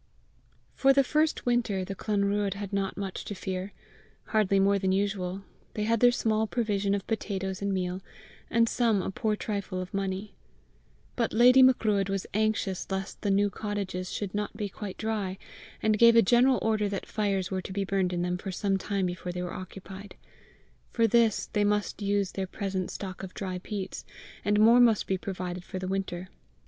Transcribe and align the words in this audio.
For 0.73 0.93
the 0.93 1.03
first 1.03 1.45
winter 1.45 1.85
the 1.85 1.93
Clanruadh 1.93 2.55
had 2.55 2.73
not 2.73 2.97
much 2.97 3.23
to 3.25 3.35
fear 3.35 3.71
hardly 4.29 4.59
more 4.59 4.79
than 4.79 4.91
usual: 4.91 5.43
they 5.75 5.83
had 5.83 5.99
their 5.99 6.11
small 6.11 6.47
provision 6.47 6.95
of 6.95 7.05
potatoes 7.05 7.61
and 7.61 7.71
meal, 7.71 8.01
and 8.49 8.67
some 8.67 9.03
a 9.03 9.11
poor 9.11 9.35
trifle 9.35 9.79
of 9.79 9.93
money. 9.93 10.33
But 11.15 11.33
"Lady 11.33 11.61
Macruadh" 11.61 12.09
was 12.09 12.25
anxious 12.33 12.89
lest 12.89 13.21
the 13.21 13.29
new 13.29 13.51
cottages 13.51 14.11
should 14.11 14.33
not 14.33 14.57
be 14.57 14.69
quite 14.69 14.97
dry, 14.97 15.37
and 15.83 15.99
gave 15.99 16.15
a 16.15 16.23
general 16.23 16.57
order 16.63 16.89
that 16.89 17.05
fires 17.05 17.51
were 17.51 17.61
to 17.61 17.71
be 17.71 17.85
burned 17.85 18.11
in 18.11 18.23
them 18.23 18.39
for 18.39 18.51
some 18.51 18.79
time 18.79 19.05
before 19.05 19.31
they 19.31 19.43
were 19.43 19.53
occupied: 19.53 20.15
for 20.89 21.05
this 21.05 21.45
they 21.53 21.63
must 21.63 22.01
use 22.01 22.31
their 22.31 22.47
present 22.47 22.89
stock 22.89 23.21
of 23.21 23.35
dry 23.35 23.59
peats, 23.59 24.03
and 24.43 24.59
more 24.59 24.79
must 24.79 25.05
be 25.05 25.15
provided 25.19 25.63
for 25.63 25.77
the 25.77 25.87
winter. 25.87 26.29